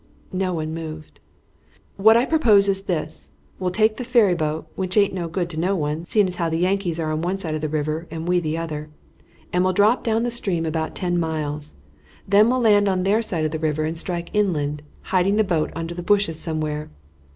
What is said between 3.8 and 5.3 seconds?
the ferryboat, which aint no